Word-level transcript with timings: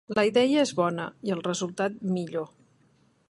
La 0.19 0.21
idea 0.27 0.63
és 0.67 0.71
bona 0.79 1.05
i 1.29 1.35
el 1.37 1.45
resultat, 1.49 1.99
millor. 2.17 2.51